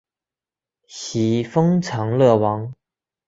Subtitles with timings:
[0.87, 2.73] 徙封长乐王。